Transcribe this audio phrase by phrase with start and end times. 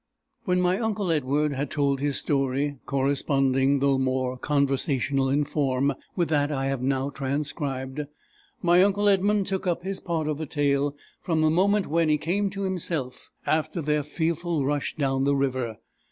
[0.45, 6.29] When my uncle Edward had told his story, corresponding, though more conversational in form, with
[6.29, 8.07] that I have now transcribed,
[8.63, 12.17] my uncle Edmund took up his part of the tale from the moment when he
[12.17, 15.77] came to himself after their fearful rush down the river.